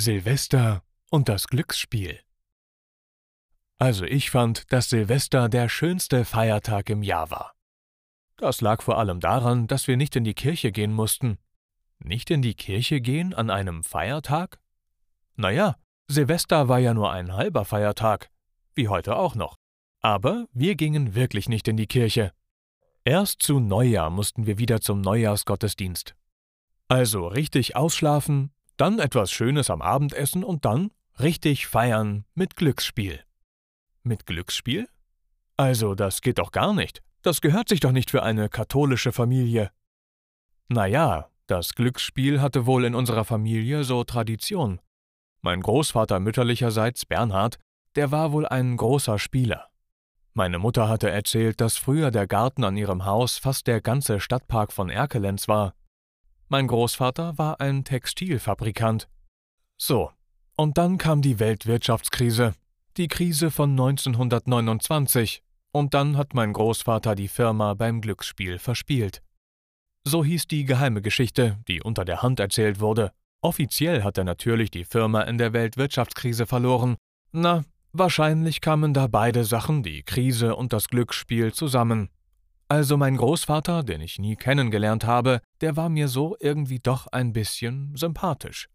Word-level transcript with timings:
Silvester 0.00 0.82
und 1.10 1.28
das 1.28 1.46
Glücksspiel. 1.46 2.18
Also 3.76 4.06
ich 4.06 4.30
fand, 4.30 4.72
dass 4.72 4.88
Silvester 4.88 5.50
der 5.50 5.68
schönste 5.68 6.24
Feiertag 6.24 6.88
im 6.88 7.02
Jahr 7.02 7.30
war. 7.30 7.54
Das 8.36 8.62
lag 8.62 8.80
vor 8.80 8.96
allem 8.96 9.20
daran, 9.20 9.66
dass 9.66 9.88
wir 9.88 9.98
nicht 9.98 10.16
in 10.16 10.24
die 10.24 10.32
Kirche 10.32 10.72
gehen 10.72 10.94
mussten. 10.94 11.36
Nicht 11.98 12.30
in 12.30 12.40
die 12.40 12.54
Kirche 12.54 13.02
gehen 13.02 13.34
an 13.34 13.50
einem 13.50 13.84
Feiertag? 13.84 14.58
Naja, 15.36 15.76
Silvester 16.08 16.68
war 16.68 16.78
ja 16.78 16.94
nur 16.94 17.12
ein 17.12 17.34
halber 17.34 17.66
Feiertag, 17.66 18.30
wie 18.74 18.88
heute 18.88 19.16
auch 19.16 19.34
noch. 19.34 19.56
Aber 20.00 20.46
wir 20.54 20.76
gingen 20.76 21.14
wirklich 21.14 21.50
nicht 21.50 21.68
in 21.68 21.76
die 21.76 21.86
Kirche. 21.86 22.32
Erst 23.04 23.42
zu 23.42 23.60
Neujahr 23.60 24.08
mussten 24.08 24.46
wir 24.46 24.56
wieder 24.56 24.80
zum 24.80 25.02
Neujahrsgottesdienst. 25.02 26.14
Also 26.88 27.26
richtig 27.26 27.76
ausschlafen, 27.76 28.50
dann 28.80 28.98
etwas 28.98 29.30
Schönes 29.30 29.70
am 29.70 29.82
Abendessen 29.82 30.42
und 30.42 30.64
dann 30.64 30.90
richtig 31.18 31.66
feiern 31.66 32.24
mit 32.34 32.56
Glücksspiel. 32.56 33.20
Mit 34.02 34.26
Glücksspiel? 34.26 34.88
Also, 35.56 35.94
das 35.94 36.22
geht 36.22 36.38
doch 36.38 36.52
gar 36.52 36.72
nicht. 36.72 37.02
Das 37.22 37.42
gehört 37.42 37.68
sich 37.68 37.80
doch 37.80 37.92
nicht 37.92 38.10
für 38.10 38.22
eine 38.22 38.48
katholische 38.48 39.12
Familie. 39.12 39.70
Na 40.68 40.86
ja, 40.86 41.28
das 41.46 41.74
Glücksspiel 41.74 42.40
hatte 42.40 42.64
wohl 42.64 42.84
in 42.84 42.94
unserer 42.94 43.24
Familie 43.24 43.84
so 43.84 44.04
Tradition. 44.04 44.80
Mein 45.42 45.60
Großvater 45.60 46.20
mütterlicherseits, 46.20 47.04
Bernhard, 47.04 47.58
der 47.96 48.10
war 48.10 48.32
wohl 48.32 48.46
ein 48.46 48.76
großer 48.76 49.18
Spieler. 49.18 49.68
Meine 50.32 50.58
Mutter 50.58 50.88
hatte 50.88 51.10
erzählt, 51.10 51.60
dass 51.60 51.76
früher 51.76 52.10
der 52.10 52.26
Garten 52.26 52.64
an 52.64 52.76
ihrem 52.76 53.04
Haus 53.04 53.36
fast 53.36 53.66
der 53.66 53.80
ganze 53.80 54.20
Stadtpark 54.20 54.72
von 54.72 54.88
Erkelenz 54.88 55.48
war. 55.48 55.74
Mein 56.52 56.66
Großvater 56.66 57.38
war 57.38 57.60
ein 57.60 57.84
Textilfabrikant. 57.84 59.08
So, 59.80 60.10
und 60.56 60.78
dann 60.78 60.98
kam 60.98 61.22
die 61.22 61.38
Weltwirtschaftskrise, 61.38 62.54
die 62.96 63.06
Krise 63.06 63.52
von 63.52 63.70
1929, 63.70 65.44
und 65.70 65.94
dann 65.94 66.16
hat 66.16 66.34
mein 66.34 66.52
Großvater 66.52 67.14
die 67.14 67.28
Firma 67.28 67.74
beim 67.74 68.00
Glücksspiel 68.00 68.58
verspielt. 68.58 69.22
So 70.02 70.24
hieß 70.24 70.48
die 70.48 70.64
geheime 70.64 71.02
Geschichte, 71.02 71.56
die 71.68 71.82
unter 71.82 72.04
der 72.04 72.20
Hand 72.20 72.40
erzählt 72.40 72.80
wurde. 72.80 73.12
Offiziell 73.42 74.02
hat 74.02 74.18
er 74.18 74.24
natürlich 74.24 74.72
die 74.72 74.84
Firma 74.84 75.22
in 75.22 75.38
der 75.38 75.52
Weltwirtschaftskrise 75.52 76.46
verloren. 76.46 76.96
Na, 77.30 77.62
wahrscheinlich 77.92 78.60
kamen 78.60 78.92
da 78.92 79.06
beide 79.06 79.44
Sachen, 79.44 79.84
die 79.84 80.02
Krise 80.02 80.56
und 80.56 80.72
das 80.72 80.88
Glücksspiel, 80.88 81.52
zusammen. 81.52 82.10
Also 82.70 82.96
mein 82.96 83.16
Großvater, 83.16 83.82
den 83.82 84.00
ich 84.00 84.20
nie 84.20 84.36
kennengelernt 84.36 85.04
habe, 85.04 85.40
der 85.60 85.76
war 85.76 85.88
mir 85.88 86.06
so 86.06 86.36
irgendwie 86.38 86.78
doch 86.78 87.08
ein 87.08 87.32
bisschen 87.32 87.96
sympathisch. 87.96 88.68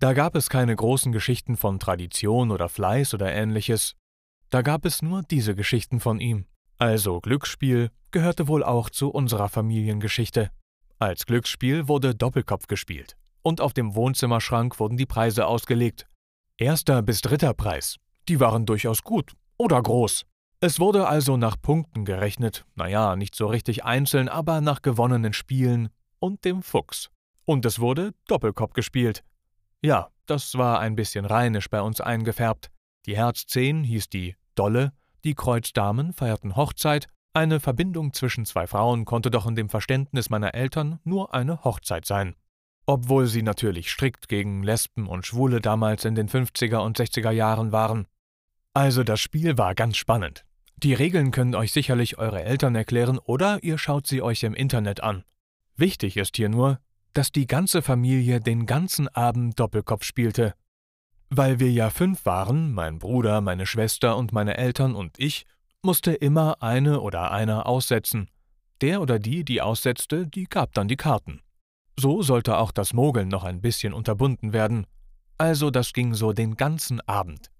Da 0.00 0.14
gab 0.14 0.34
es 0.34 0.48
keine 0.48 0.74
großen 0.74 1.12
Geschichten 1.12 1.58
von 1.58 1.78
Tradition 1.78 2.50
oder 2.50 2.70
Fleiß 2.70 3.12
oder 3.12 3.30
ähnliches. 3.30 3.96
Da 4.48 4.62
gab 4.62 4.86
es 4.86 5.02
nur 5.02 5.22
diese 5.22 5.54
Geschichten 5.54 6.00
von 6.00 6.20
ihm. 6.20 6.46
Also 6.78 7.20
Glücksspiel 7.20 7.90
gehörte 8.12 8.48
wohl 8.48 8.64
auch 8.64 8.88
zu 8.88 9.10
unserer 9.10 9.50
Familiengeschichte. 9.50 10.50
Als 10.98 11.26
Glücksspiel 11.26 11.86
wurde 11.86 12.14
Doppelkopf 12.14 12.66
gespielt. 12.66 13.14
Und 13.42 13.60
auf 13.60 13.74
dem 13.74 13.94
Wohnzimmerschrank 13.94 14.80
wurden 14.80 14.96
die 14.96 15.04
Preise 15.04 15.46
ausgelegt. 15.46 16.06
Erster 16.56 17.02
bis 17.02 17.20
dritter 17.20 17.52
Preis. 17.52 17.96
Die 18.26 18.40
waren 18.40 18.64
durchaus 18.64 19.02
gut 19.02 19.32
oder 19.58 19.82
groß. 19.82 20.24
Es 20.64 20.80
wurde 20.80 21.06
also 21.06 21.36
nach 21.36 21.60
Punkten 21.60 22.06
gerechnet, 22.06 22.64
naja, 22.74 23.16
nicht 23.16 23.34
so 23.34 23.48
richtig 23.48 23.84
einzeln, 23.84 24.30
aber 24.30 24.62
nach 24.62 24.80
gewonnenen 24.80 25.34
Spielen 25.34 25.90
und 26.20 26.46
dem 26.46 26.62
Fuchs. 26.62 27.10
Und 27.44 27.66
es 27.66 27.80
wurde 27.80 28.14
Doppelkopf 28.28 28.72
gespielt. 28.72 29.24
Ja, 29.82 30.08
das 30.24 30.56
war 30.56 30.80
ein 30.80 30.96
bisschen 30.96 31.26
rheinisch 31.26 31.68
bei 31.68 31.82
uns 31.82 32.00
eingefärbt. 32.00 32.70
Die 33.04 33.14
Herz 33.14 33.44
10 33.46 33.84
hieß 33.84 34.08
die 34.08 34.36
Dolle, 34.54 34.94
die 35.22 35.34
Kreuzdamen 35.34 36.14
feierten 36.14 36.56
Hochzeit, 36.56 37.08
eine 37.34 37.60
Verbindung 37.60 38.14
zwischen 38.14 38.46
zwei 38.46 38.66
Frauen 38.66 39.04
konnte 39.04 39.30
doch 39.30 39.46
in 39.46 39.56
dem 39.56 39.68
Verständnis 39.68 40.30
meiner 40.30 40.54
Eltern 40.54 40.98
nur 41.04 41.34
eine 41.34 41.62
Hochzeit 41.62 42.06
sein. 42.06 42.36
Obwohl 42.86 43.26
sie 43.26 43.42
natürlich 43.42 43.90
strikt 43.90 44.28
gegen 44.28 44.62
Lesben 44.62 45.08
und 45.08 45.26
Schwule 45.26 45.60
damals 45.60 46.06
in 46.06 46.14
den 46.14 46.30
50er 46.30 46.78
und 46.78 46.98
60er 46.98 47.32
Jahren 47.32 47.70
waren. 47.70 48.06
Also 48.72 49.04
das 49.04 49.20
Spiel 49.20 49.58
war 49.58 49.74
ganz 49.74 49.98
spannend. 49.98 50.46
Die 50.76 50.94
Regeln 50.94 51.30
können 51.30 51.54
euch 51.54 51.72
sicherlich 51.72 52.18
eure 52.18 52.42
Eltern 52.42 52.74
erklären 52.74 53.18
oder 53.18 53.62
ihr 53.62 53.78
schaut 53.78 54.06
sie 54.06 54.22
euch 54.22 54.42
im 54.42 54.54
Internet 54.54 55.02
an. 55.02 55.24
Wichtig 55.76 56.16
ist 56.16 56.36
hier 56.36 56.48
nur, 56.48 56.78
dass 57.12 57.32
die 57.32 57.46
ganze 57.46 57.80
Familie 57.80 58.40
den 58.40 58.66
ganzen 58.66 59.08
Abend 59.08 59.58
Doppelkopf 59.58 60.04
spielte 60.04 60.54
weil 61.30 61.58
wir 61.58 61.70
ja 61.70 61.90
fünf 61.90 62.26
waren, 62.26 62.72
mein 62.72 62.98
Bruder, 62.98 63.40
meine 63.40 63.66
Schwester 63.66 64.16
und 64.16 64.32
meine 64.32 64.56
Eltern 64.56 64.94
und 64.94 65.18
ich, 65.18 65.46
musste 65.82 66.12
immer 66.12 66.62
eine 66.62 67.00
oder 67.00 67.30
einer 67.30 67.66
aussetzen. 67.66 68.30
Der 68.80 69.00
oder 69.00 69.18
die, 69.18 69.44
die 69.44 69.60
aussetzte, 69.60 70.26
die 70.26 70.44
gab 70.44 70.72
dann 70.74 70.88
die 70.88 70.96
Karten. 70.96 71.40
So 71.98 72.22
sollte 72.22 72.58
auch 72.58 72.72
das 72.72 72.92
Mogeln 72.92 73.28
noch 73.28 73.44
ein 73.44 73.60
bisschen 73.60 73.92
unterbunden 73.92 74.52
werden. 74.52 74.86
Also 75.38 75.70
das 75.70 75.92
ging 75.92 76.14
so 76.14 76.32
den 76.32 76.56
ganzen 76.56 77.00
Abend. 77.02 77.50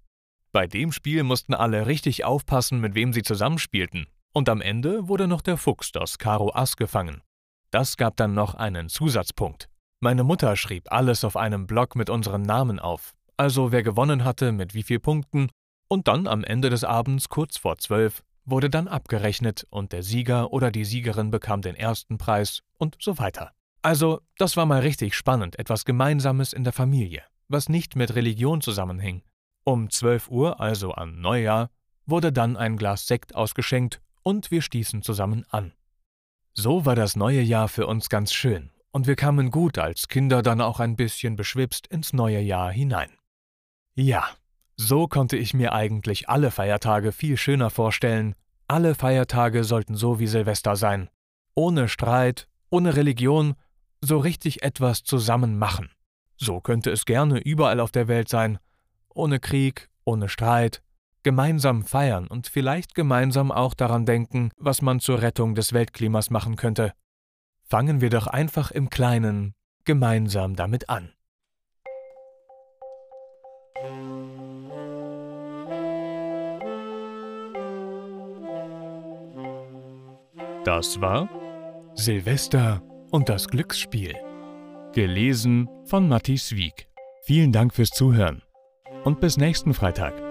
Bei 0.55 0.67
dem 0.67 0.93
Spiel 0.93 1.23
mussten 1.23 1.53
alle 1.53 1.85
richtig 1.85 2.23
aufpassen, 2.23 2.79
mit 2.79 2.95
wem 2.95 3.11
sie 3.11 3.23
zusammenspielten. 3.23 4.07
Und 4.31 4.47
am 4.47 4.61
Ende 4.61 5.09
wurde 5.09 5.27
noch 5.27 5.41
der 5.41 5.57
Fuchs, 5.57 5.91
das 5.91 6.17
Karo 6.17 6.49
Ass, 6.55 6.77
gefangen. 6.77 7.21
Das 7.71 7.97
gab 7.97 8.15
dann 8.15 8.33
noch 8.33 8.55
einen 8.55 8.87
Zusatzpunkt. 8.87 9.67
Meine 9.99 10.23
Mutter 10.23 10.55
schrieb 10.55 10.89
alles 10.93 11.25
auf 11.25 11.35
einem 11.35 11.67
Block 11.67 11.97
mit 11.97 12.09
unseren 12.09 12.43
Namen 12.43 12.79
auf, 12.79 13.11
also 13.35 13.73
wer 13.73 13.83
gewonnen 13.83 14.23
hatte, 14.23 14.53
mit 14.53 14.73
wie 14.73 14.83
viel 14.83 15.01
Punkten, 15.01 15.49
und 15.89 16.07
dann 16.07 16.25
am 16.25 16.45
Ende 16.45 16.69
des 16.69 16.85
Abends 16.85 17.27
kurz 17.27 17.57
vor 17.57 17.77
zwölf 17.77 18.23
wurde 18.45 18.69
dann 18.69 18.87
abgerechnet 18.87 19.67
und 19.69 19.91
der 19.91 20.03
Sieger 20.03 20.53
oder 20.53 20.71
die 20.71 20.85
Siegerin 20.85 21.31
bekam 21.31 21.63
den 21.63 21.75
ersten 21.75 22.17
Preis 22.17 22.61
und 22.77 22.95
so 23.01 23.17
weiter. 23.17 23.51
Also, 23.81 24.21
das 24.37 24.55
war 24.55 24.65
mal 24.65 24.79
richtig 24.79 25.15
spannend, 25.15 25.59
etwas 25.59 25.83
Gemeinsames 25.83 26.53
in 26.53 26.63
der 26.63 26.71
Familie, 26.71 27.23
was 27.49 27.67
nicht 27.67 27.97
mit 27.97 28.15
Religion 28.15 28.61
zusammenhing. 28.61 29.21
Um 29.65 29.89
12 29.89 30.29
Uhr, 30.29 30.61
also 30.61 30.93
an 30.93 31.19
Neujahr, 31.19 31.69
wurde 32.05 32.31
dann 32.31 32.55
ein 32.55 32.77
Glas 32.77 33.07
Sekt 33.07 33.35
ausgeschenkt 33.35 34.01
und 34.23 34.51
wir 34.51 34.61
stießen 34.61 35.01
zusammen 35.01 35.45
an. 35.49 35.73
So 36.53 36.85
war 36.85 36.95
das 36.95 37.15
neue 37.15 37.41
Jahr 37.41 37.67
für 37.67 37.87
uns 37.87 38.07
ganz 38.07 38.31
schön 38.31 38.71
und 38.95 39.07
wir 39.07 39.17
kamen 39.17 39.51
gut 39.51 39.77
als 39.77 40.07
Kinder 40.07 40.41
dann 40.41 40.61
auch 40.61 40.79
ein 40.79 40.95
bisschen 40.95 41.35
beschwipst 41.35 41.85
ins 41.87 42.13
neue 42.13 42.39
Jahr 42.39 42.71
hinein. 42.71 43.09
Ja, 43.93 44.25
so 44.77 45.09
konnte 45.09 45.35
ich 45.35 45.53
mir 45.53 45.73
eigentlich 45.73 46.29
alle 46.29 46.49
Feiertage 46.49 47.11
viel 47.11 47.35
schöner 47.35 47.69
vorstellen. 47.69 48.35
Alle 48.69 48.95
Feiertage 48.95 49.65
sollten 49.65 49.95
so 49.95 50.19
wie 50.19 50.27
Silvester 50.27 50.77
sein. 50.77 51.09
Ohne 51.55 51.89
Streit, 51.89 52.47
ohne 52.69 52.95
Religion, 52.95 53.55
so 53.99 54.17
richtig 54.17 54.63
etwas 54.63 55.03
zusammen 55.03 55.57
machen. 55.57 55.89
So 56.37 56.61
könnte 56.61 56.89
es 56.89 57.03
gerne 57.03 57.39
überall 57.39 57.81
auf 57.81 57.91
der 57.91 58.07
Welt 58.07 58.29
sein. 58.29 58.59
Ohne 59.15 59.39
Krieg, 59.39 59.89
ohne 60.03 60.27
Streit, 60.27 60.83
gemeinsam 61.23 61.83
feiern 61.83 62.27
und 62.27 62.47
vielleicht 62.47 62.93
gemeinsam 62.95 63.49
auch 63.49 63.73
daran 63.73 64.05
denken, 64.05 64.51
was 64.57 64.81
man 64.81 64.99
zur 64.99 65.21
Rettung 65.21 65.55
des 65.55 65.71
Weltklimas 65.71 66.29
machen 66.29 66.57
könnte. 66.57 66.91
Fangen 67.63 68.01
wir 68.01 68.09
doch 68.09 68.27
einfach 68.27 68.71
im 68.71 68.89
Kleinen 68.89 69.55
gemeinsam 69.85 70.55
damit 70.57 70.89
an. 70.89 71.13
Das 80.65 80.99
war 80.99 81.29
Silvester 81.93 82.81
und 83.11 83.29
das 83.29 83.47
Glücksspiel. 83.47 84.13
Gelesen 84.93 85.69
von 85.85 86.09
Matthias 86.09 86.51
Wieg. 86.51 86.89
Vielen 87.23 87.53
Dank 87.53 87.73
fürs 87.73 87.89
Zuhören 87.89 88.44
und 89.05 89.21
bis 89.21 89.37
nächsten 89.37 89.73
Freitag. 89.73 90.24